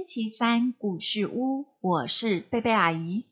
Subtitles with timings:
[0.00, 3.26] 星期三故事屋，我是贝贝阿姨。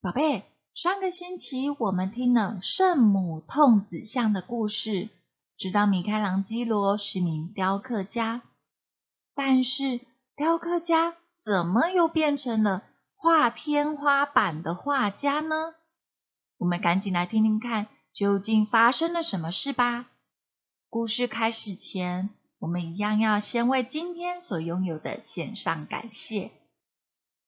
[0.00, 5.10] 宝贝，上个星期我们听了圣母痛子像的故事，
[5.58, 8.40] 知道米开朗基罗是名雕刻家，
[9.34, 10.00] 但是
[10.36, 12.82] 雕刻家怎么又变成了
[13.14, 15.74] 画天花板的画家呢？
[16.56, 20.08] 我们赶紧来听听看，究竟发生了什么事吧。
[20.88, 22.30] 故事开始前。
[22.58, 26.50] 我们一样要先为今天所拥有的献上感谢，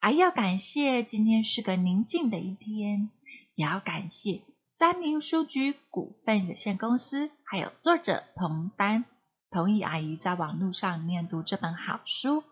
[0.01, 3.11] 还要感谢今天是个宁静的一天，
[3.55, 4.43] 也要感谢
[4.79, 9.05] 三明书局股份有限公司，还有作者彭丹
[9.51, 12.45] 同意阿姨在网络上念读这本好书。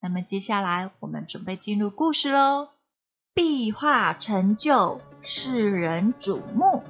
[0.00, 2.70] 那么接下来我们准备进入故事喽，
[3.34, 6.82] 壁画成就世人瞩目。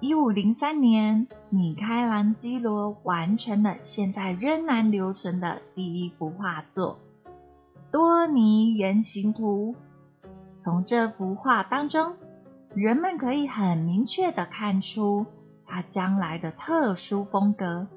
[0.00, 7.00] 一五零三年，米开朗基罗完成了现在仍然留存的第一幅画作
[7.90, 9.74] 《多尼原型图》。
[10.62, 12.14] 从这幅画当中，
[12.76, 15.26] 人们可以很明确的看出
[15.66, 17.88] 他将来的特殊风格。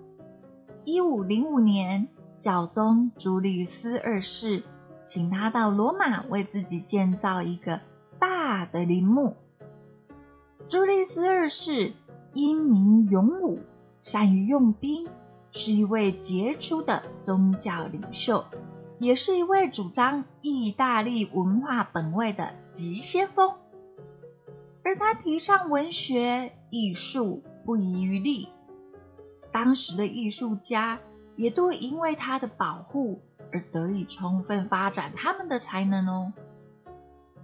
[0.84, 2.08] 一五零五年，
[2.40, 4.64] 教宗朱利斯二世
[5.04, 7.80] 请他到罗马为自己建造一个
[8.18, 9.36] 大的陵墓。
[10.72, 11.92] 朱利斯二世
[12.34, 13.60] 英明勇武，
[14.04, 15.06] 善于用兵，
[15.52, 18.46] 是一位杰出的宗教领袖，
[18.98, 23.52] 也是一位主张意大利文化本位的急先锋。
[24.82, 28.48] 而他提倡文学艺术不遗余力，
[29.52, 31.02] 当时的艺术家
[31.36, 33.20] 也都因为他的保护
[33.52, 36.32] 而得以充分发展他们的才能哦。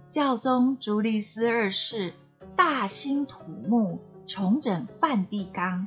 [0.08, 2.14] 教宗朱利斯二世。
[2.58, 3.38] 大兴土
[3.68, 5.86] 木，重整梵蒂冈。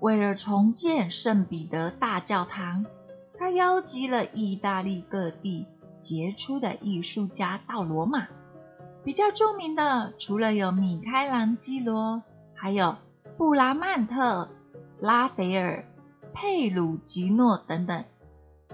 [0.00, 2.86] 为了重建圣彼得大教堂，
[3.38, 5.66] 他邀集了意大利各地
[6.00, 8.26] 杰出的艺术家到罗马。
[9.04, 12.22] 比较著名的，除了有米开朗基罗，
[12.54, 12.96] 还有
[13.36, 14.48] 布拉曼特、
[15.00, 15.84] 拉斐尔、
[16.32, 18.02] 佩鲁吉诺等等。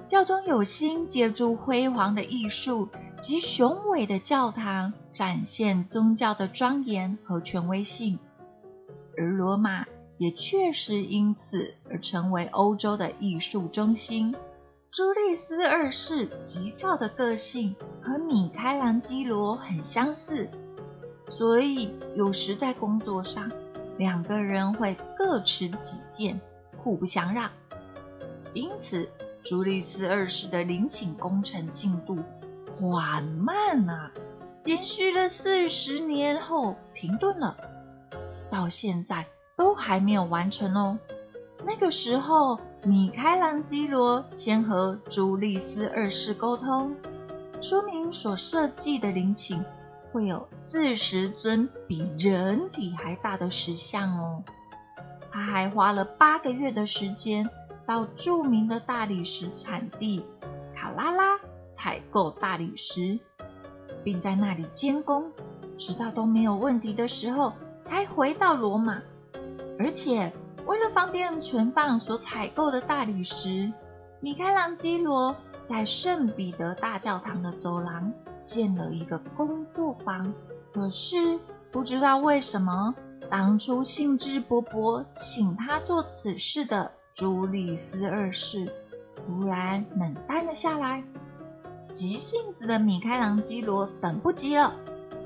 [0.09, 2.89] 教宗有心借助辉煌的艺术
[3.25, 8.19] 及雄伟的教堂，展现宗教的庄严和权威性，
[9.17, 9.87] 而罗马
[10.19, 14.37] 也确实因此而成为欧洲的艺术中心。
[14.91, 20.47] 朱利斯二世急躁的个性和米开朗基罗很相似，
[21.31, 23.51] 所以有时在工作上，
[23.97, 26.39] 两个人会各持己见，
[26.77, 27.51] 互不相让，
[28.53, 29.09] 因此。
[29.43, 32.19] 朱利斯二世的陵寝工程进度
[32.79, 34.11] 缓慢啊，
[34.65, 37.57] 延续了四十年后停顿了，
[38.51, 39.27] 到现在
[39.57, 40.99] 都还没有完成哦。
[41.65, 46.95] 那个时候，米开朗基罗先和朱利斯二世沟通，
[47.63, 49.65] 说明所设计的陵寝
[50.13, 54.43] 会有四十尊比人体还大的石像哦。
[55.33, 57.49] 他还花了八个月的时间。
[57.87, 60.25] 到著名的大理石产地
[60.75, 61.39] 卡拉拉
[61.85, 63.19] 采购大理石，
[64.03, 65.31] 并在那里监工，
[65.77, 67.53] 直到都没有问题的时候，
[67.85, 69.03] 才回到罗马。
[69.79, 70.33] 而且
[70.65, 73.71] 为了方便存放所采购的大理石，
[74.21, 75.37] 米开朗基罗
[75.69, 78.11] 在圣彼得大教堂的走廊
[78.43, 80.33] 建了一个工作房。
[80.73, 81.39] 可是
[81.71, 82.95] 不知道为什么，
[83.31, 86.93] 当初兴致勃勃请他做此事的。
[87.13, 88.67] 朱利斯二世
[89.15, 91.05] 突然冷淡了下来，
[91.95, 94.75] 急性子的米开朗基罗等不及了，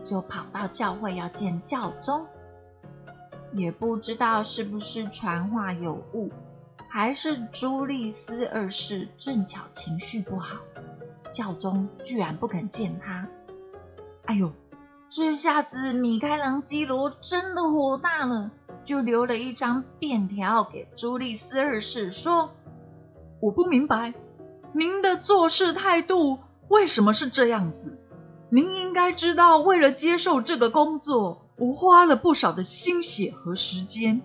[0.04, 2.26] 就跑到教会要见教宗。
[3.54, 6.30] 也不知道是不是传话有误，
[6.90, 10.58] 还是朱利斯二世正巧情绪不好，
[11.32, 13.26] 教宗居然不肯见他。
[14.26, 14.52] 哎呦，
[15.08, 18.50] 这下子米开朗基罗真的火大了。
[18.84, 22.50] 就留了一张便条给朱利斯二世，说
[23.40, 24.14] ：“我不明白
[24.72, 26.38] 您的做事态度
[26.68, 27.98] 为什么是这样子。
[28.50, 34.22] 您应该知道，为了接受这个工作，我花了不少的心血和时间。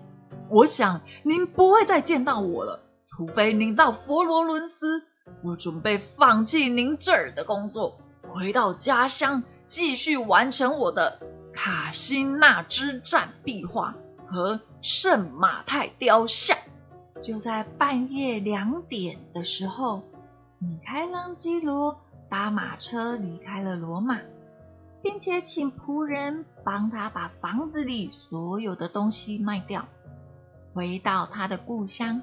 [0.50, 5.02] 我想您不会再见到我了，除非您到佛罗伦斯。
[5.42, 7.98] 我准备放弃您这儿的工作，
[8.32, 11.20] 回到家乡继续完成我的
[11.52, 13.94] 卡辛纳之战壁画。”
[14.26, 16.56] 和圣马太雕像。
[17.22, 20.02] 就在半夜两点的时候，
[20.58, 22.00] 米开朗基罗
[22.34, 24.18] 搭马车离开了罗马，
[25.00, 29.86] 并且请仆人帮他把房子里所有的东西卖掉，
[30.74, 32.22] 回到他的故乡。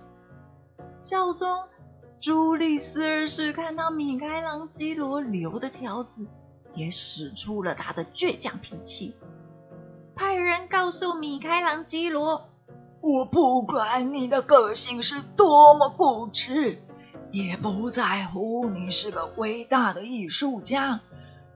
[1.02, 1.64] 教宗
[2.20, 6.28] 朱利斯二世看到米开朗基罗留的条子，
[6.76, 9.16] 也使出了他的倔强脾气，
[10.14, 12.50] 派人告诉米开朗基罗
[13.00, 16.80] ：“我不管你的个性是多么固执，
[17.32, 21.00] 也不在乎你是个伟大的艺术家，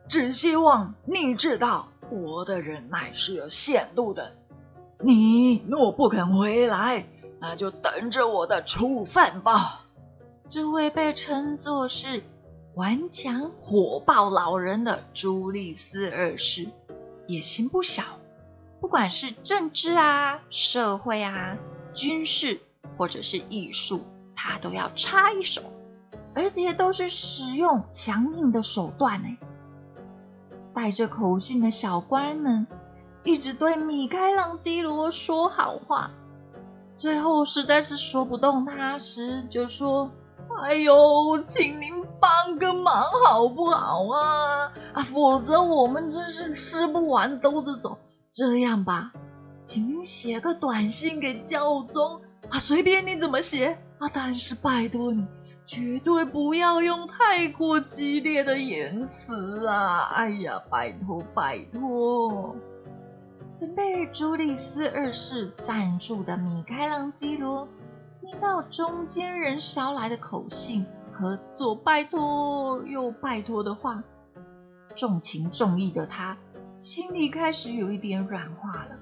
[0.07, 4.33] 只希望你知道我的忍耐是有限度的。
[4.99, 7.05] 你若不肯回来，
[7.39, 9.81] 那就等着我的处分吧。”
[10.49, 12.23] 这位被称作是
[12.75, 16.67] 顽强火爆老人的朱利斯二世，
[17.27, 18.03] 野心不小，
[18.79, 21.57] 不管是政治啊、社会啊、
[21.93, 22.61] 军事
[22.95, 25.61] 或者是艺术，他都要插一手，
[26.33, 29.37] 而且都是使用强硬的手段呢。
[30.73, 32.67] 带着口信的小官们
[33.23, 36.11] 一直对米开朗基罗说好话，
[36.97, 40.11] 最后实在是说不动他时，就说。
[40.61, 40.95] 哎呦，
[41.47, 44.71] 请您帮个忙好不好啊？
[44.93, 47.97] 啊，否则我们真是吃不完兜着走。
[48.31, 49.11] 这样吧，
[49.65, 55.25] 请您写个短信给教宗啊，随便你怎么写啊，但是拜托你，
[55.65, 60.09] 绝对不要用太过激烈的言辞啊！
[60.13, 62.55] 哎呀，拜托拜托。
[63.59, 67.67] 曾被朱利斯二世赞助的米开朗基罗。
[68.21, 74.03] 听到中间人捎来的口信和左拜托右拜托的话，
[74.95, 76.35] 重情重义的他
[76.79, 78.97] 心里开始有一点软化了。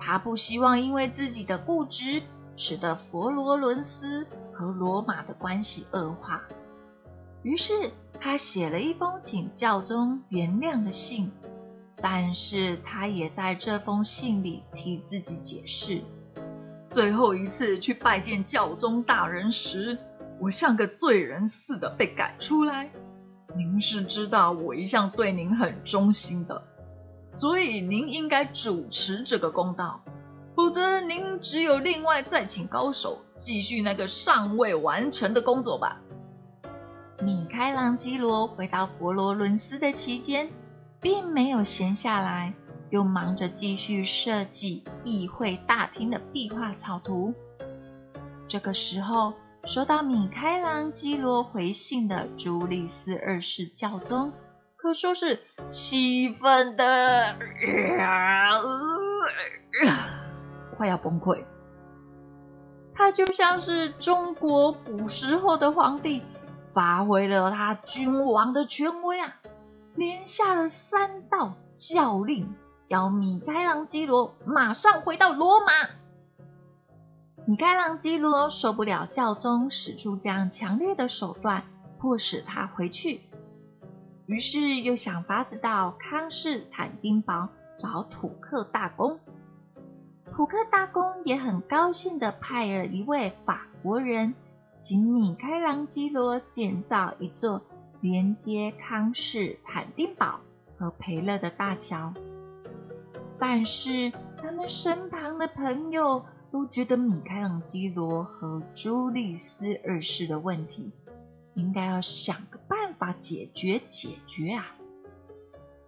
[0.00, 2.22] 他不希望因为自己的固执，
[2.56, 6.42] 使得佛罗伦斯和罗马的关系恶化。
[7.42, 7.90] 于是
[8.20, 11.30] 他写了一封请教宗原谅的信，
[11.96, 16.02] 但是他也在这封信里替自己解释。
[16.90, 19.98] 最后一次去拜见教宗大人时，
[20.40, 22.90] 我像个罪人似的被赶出来。
[23.56, 26.62] 您是知道我一向对您很忠心的，
[27.30, 30.00] 所以您应该主持这个公道，
[30.54, 36.00] 否则您只有另外再请高手继续那个尚未完成的工作吧。
[37.22, 40.50] 米开朗基罗回到佛罗伦斯的期间，
[41.00, 42.54] 并没有闲下来。
[42.90, 47.34] 又忙着继续设计议会大厅的壁画草图。
[48.46, 49.32] 这个时候，
[49.64, 54.32] 收到米开朗基罗回信的朱利斯二世教宗，
[54.76, 55.40] 可说是
[55.72, 57.34] 气愤的
[60.84, 61.44] 快要崩溃。
[62.94, 66.22] 他就像是中国古时候的皇帝，
[66.74, 69.36] 发挥了他君王的权威啊，
[69.94, 72.54] 连下了三道教令。
[72.88, 75.72] 要米开朗基罗马上回到罗马。
[77.46, 81.64] 米开朗基罗受不了教宗使出这样强烈的手段，
[81.98, 83.22] 迫使他回去，
[84.26, 87.48] 于是又想法子到康士坦丁堡
[87.78, 89.18] 找土克大公。
[90.36, 94.34] 普克大公也很高兴的派了一位法国人，
[94.78, 97.62] 请米开朗基罗建造一座
[98.00, 100.40] 连接康士坦丁堡
[100.76, 102.12] 和培勒的大桥。
[103.38, 110.90] 但是他们身旁的朋友都觉得米开朗基罗和朱利斯二世的问题
[111.54, 114.66] 应该要想个办法解决解决啊，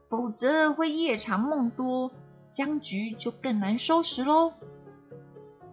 [0.09, 2.13] 否则会夜长梦多，
[2.57, 4.55] 僵局就更难收拾喽。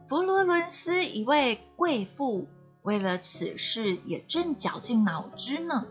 [0.09, 2.49] 佛罗伦斯一位贵妇
[2.81, 5.85] 为了此事也正绞尽脑汁呢，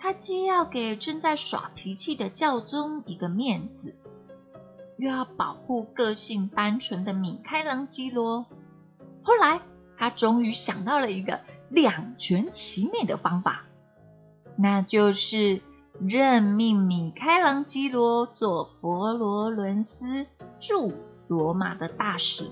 [0.00, 3.94] 她既要给正在耍脾气的教宗一个面子。
[4.96, 8.46] 又要保护个性单纯的米开朗基罗，
[9.22, 9.60] 后来
[9.96, 13.64] 他终于想到了一个两全其美的方法，
[14.56, 15.62] 那就是
[16.06, 20.26] 任命米开朗基罗做佛罗伦斯
[20.58, 20.94] 驻
[21.28, 22.50] 罗马的大使，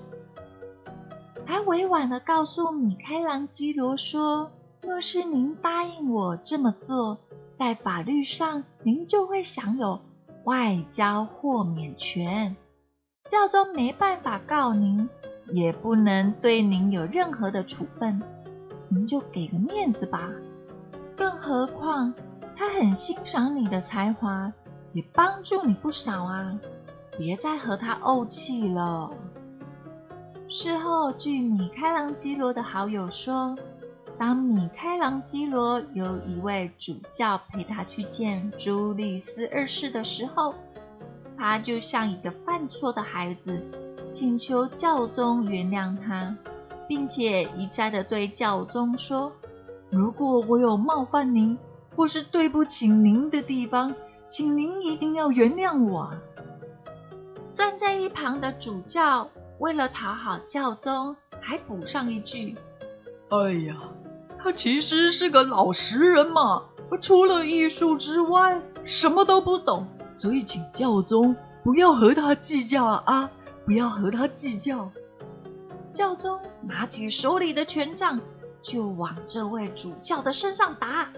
[1.47, 4.51] 还委婉的告诉米开朗基罗说
[4.83, 7.17] ：“若是您答应我这么做，
[7.57, 9.99] 在法律上您就会享有。”
[10.45, 12.55] 外交豁免权，
[13.27, 15.09] 教宗没办法告您，
[15.51, 18.21] 也不能对您有任何的处分，
[18.87, 20.31] 您就给个面子吧。
[21.17, 22.13] 更何况
[22.59, 24.51] 他很欣赏你的才华，
[24.91, 26.59] 也帮助你不少啊，
[27.17, 29.09] 别再和他怄气了。
[30.49, 33.57] 事后，据米开朗基罗的好友说。
[34.17, 40.53] 当米开朗基罗有一位主教陪他去见朱利斯二世的时候，
[41.37, 43.63] 他就像一个犯错的孩子，
[44.09, 46.35] 请求教宗原谅他，
[46.89, 49.31] 并且一再的对教宗说
[49.89, 51.57] ：“如果我有冒犯您
[51.99, 53.93] 或是对不起您的地方，
[54.25, 56.09] 请您一定要原谅我。”
[57.53, 62.55] 站在一旁的主教为了讨好教宗，还补上一句
[63.27, 63.75] ：“哎呀，
[64.41, 66.63] 他其实是个老实人嘛，
[67.01, 73.29] 除了艺术之外什么都不懂，所以请教宗不要和他计较啊，
[73.65, 74.89] 不要和他计较。”
[75.91, 78.21] 教宗拿起手里的权杖，
[78.61, 81.09] 就往这位主教的身上打。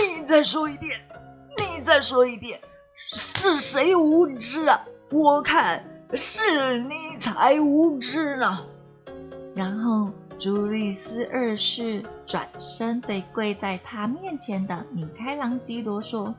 [0.00, 1.00] 你再说一遍，
[1.58, 2.60] 你再说一遍，
[3.12, 4.86] 是谁无知啊？
[5.10, 8.66] 我看是你才无知呢。
[9.54, 16.34] 然后朱利斯二世转身对跪在他面前的米开朗基罗说：“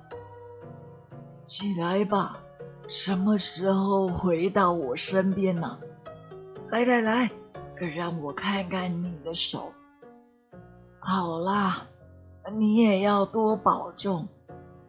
[1.46, 2.40] 起来吧，
[2.88, 5.78] 什么时候回到我身边呢？
[6.70, 7.30] 来来来，
[7.96, 9.74] 让我看看你的手。
[11.00, 11.88] 好啦，
[12.50, 14.28] 你也要多保重，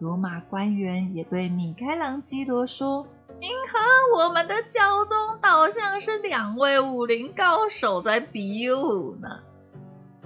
[0.00, 3.06] 罗马官员也对米开朗基罗说
[3.40, 9.40] ：“您和我们的教宗倒像是两位武林高手在比武呢。”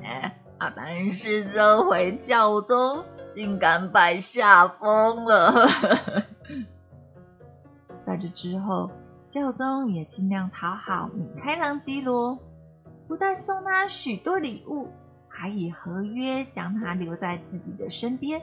[0.04, 0.73] 哎啊！
[0.76, 5.68] 但是这回教宗竟敢摆下风了。
[8.06, 8.90] 在这之后，
[9.28, 12.38] 教宗也尽量讨好米开朗基罗，
[13.12, 14.88] 不但送他许多礼物，
[15.28, 18.40] 还以合约将他留在自己的身边。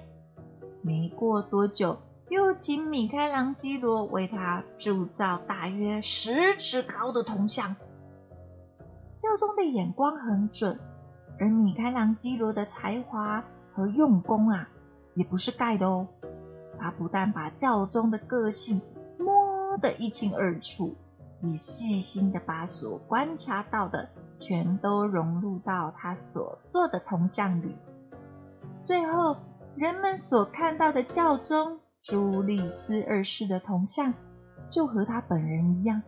[0.84, 1.98] 没过多久，
[2.30, 7.76] 又请米开朗基罗为他铸造大约十尺高的铜像。
[9.18, 10.80] 教宗的眼光很准，
[11.40, 14.70] 而米开朗基罗的才华和用功啊，
[15.16, 16.08] 也不是盖的哦。
[16.78, 18.80] 他不但把教宗的个性
[19.18, 20.96] 摸得一清二楚，
[21.42, 24.08] 也细心的把所观察到的
[24.39, 27.75] 全都融入到他所做的铜像里。
[28.86, 29.38] 最后。
[29.75, 34.13] 人们所看到的教宗朱利斯二世的铜像，
[34.69, 36.01] 就和他本人一样，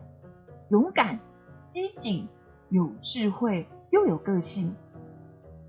[0.68, 1.18] 勇敢、
[1.68, 2.28] 机警、
[2.68, 4.74] 有智慧又有个性。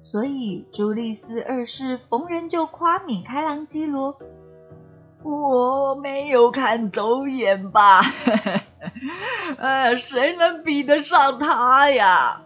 [0.04, 4.20] 所以朱利斯二世逢人就夸米开朗基罗
[5.24, 8.02] ：“我没有看走眼吧？
[9.58, 12.42] 呃，谁能比得上他呀？”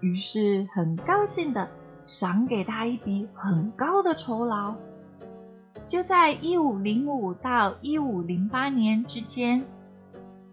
[0.00, 1.68] 于是很高兴的。
[2.06, 4.74] 赏给他一笔很高的酬劳。
[5.86, 9.64] 就在一五零五到一五零八年之间，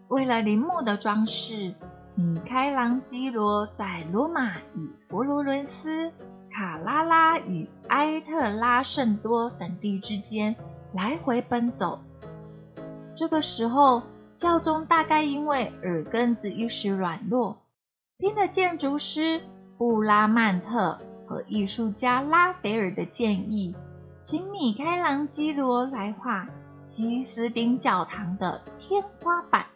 [0.06, 1.74] 为了陵墓的装饰，
[2.14, 6.12] 米开朗基罗在罗马与佛罗伦斯、
[6.52, 10.54] 卡拉拉与埃特拉圣多等地之间
[10.92, 11.98] 来回奔走。
[13.16, 14.02] 这个时候，
[14.36, 17.58] 教宗大概因为耳根子一时软弱，
[18.18, 19.40] 听了建筑师
[19.76, 20.98] 布拉曼特。
[21.24, 23.76] 和艺术家拉斐尔的建议，
[24.18, 26.48] 请米开朗基罗来画
[26.82, 29.66] 西斯丁教堂的天花板。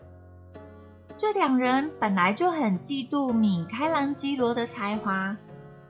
[1.18, 5.36] 这两人本来就很嫉妒米开朗基罗的才华，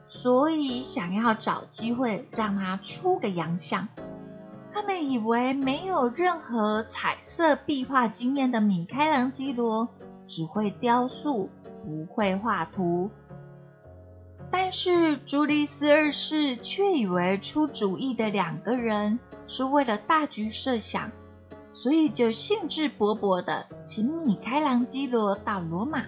[0.09, 3.87] 所以想要找机会让他出个洋相。
[4.73, 9.87] 他们以为没有任何彩色壁画经验的米开朗基罗
[10.27, 11.49] 只会雕塑，
[11.83, 13.11] 不会画图。
[14.51, 21.11] 但是朱利斯二世却以为出主意的两个人是为了大局设想，
[21.73, 26.03] 所以就兴致勃勃的请米开朗基罗到罗马，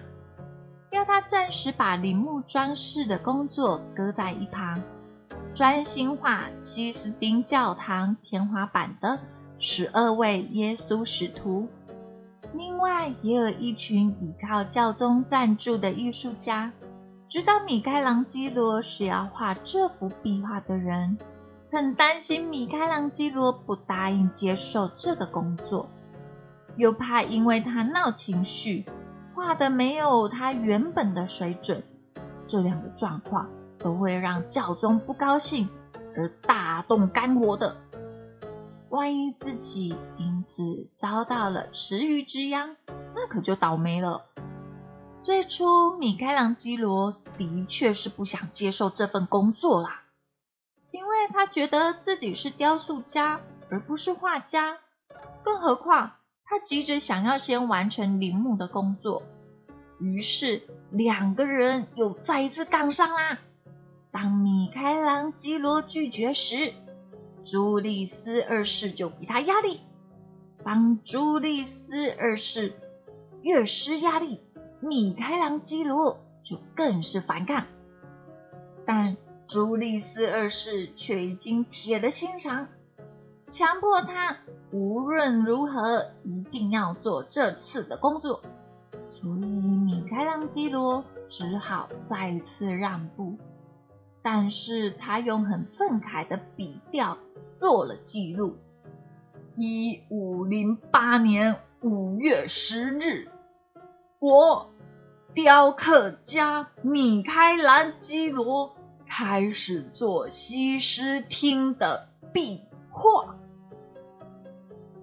[0.90, 4.80] 要他暂时把陵墓装饰的工作搁在一旁，
[5.54, 9.18] 专心画西斯丁教堂天花板的
[9.58, 11.68] 十二位耶稣使徒。
[12.54, 16.72] 另外，也有一群依靠教宗赞助的艺术家。
[17.28, 21.18] 知道米开朗基罗是要画这幅壁画的人，
[21.72, 25.88] 很担心米开朗基罗不答应接受这个工作，
[26.76, 28.86] 又怕因为他闹情绪，
[29.34, 31.82] 画的没有他原本的水准，
[32.46, 33.48] 这两个状况
[33.80, 35.68] 都会让教宗不高兴
[36.16, 37.76] 而大动肝火的。
[38.88, 42.76] 万一自己因此遭到了池鱼之殃，
[43.14, 44.26] 那可就倒霉了。
[45.24, 50.02] 最初，米开朗基罗的确是不想接受这份工作啦，
[50.92, 54.78] 因为他觉得自己是雕塑家而不是画家，
[55.42, 56.12] 更何况
[56.44, 59.24] 他急着想要先完成陵墓的工作。
[59.98, 63.38] 于是，两个人又再一次杠上啦。
[64.12, 66.72] 当米开朗基罗拒绝时，
[67.46, 69.80] 朱利斯二世就给他压力。
[70.64, 72.74] 当朱利斯二世
[73.40, 74.40] 越施压力，
[74.80, 77.64] 米开朗基罗就更是反抗。
[78.84, 82.66] 但朱利斯二世却已经铁了心肠，
[83.48, 84.38] 强迫他
[84.72, 88.42] 无论如何一定要做这次的工作。
[89.12, 93.38] 所以米开朗基罗只好再次让步。
[94.28, 97.16] 但是他用很愤慨的笔调
[97.60, 98.56] 做了记录：
[99.54, 103.28] 一五零八年五月十日，
[104.18, 104.68] 我
[105.32, 108.74] 雕刻家米开朗基罗
[109.06, 113.36] 开始做西施厅的壁画。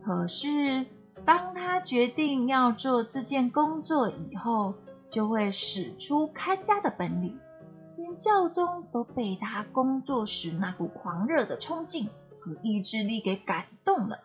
[0.03, 0.86] 可是
[1.24, 4.74] 当他决定要做这件工作以后，
[5.10, 7.39] 就会使出看家的本领。
[8.17, 14.24] 教宗都被他工作时那股狂热的冲劲和意志力给感动了。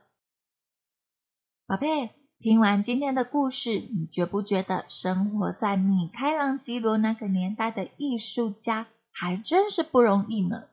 [1.66, 10.64] 宝贝，听完今天的故事，你觉不觉得生活在米开朗基罗那个年代的艺术家还真是不容易呢？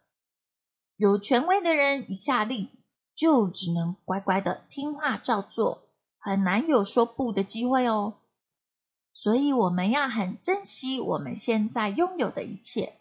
[0.95, 2.69] 有权威的人一下令，
[3.15, 5.83] 就只能乖乖的听话照做，
[6.19, 8.13] 很难有说不的机会哦。
[9.13, 12.93] 所以我们要很珍惜我们现在拥有的一切，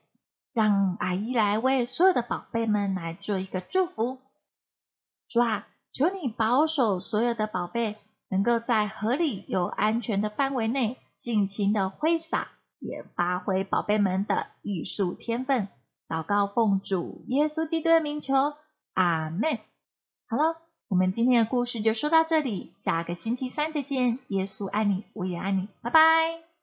[0.55, 4.19] 让阿姨来为所有的宝贝们来做一个祝福。
[5.29, 7.97] 主啊，求你保守所有的宝贝
[8.31, 15.69] 能够在合理又安全的范围内尽情的挥洒，也发挥宝贝们的艺术天分。
[16.09, 18.55] 祷告奉主耶稣基督的名求，
[18.95, 19.59] 阿门。
[20.27, 20.61] 好了。
[20.87, 24.21] 我们今天的故事就说到这里，下个星期三再见。
[24.29, 26.44] 耶稣爱你，我也爱你，拜拜。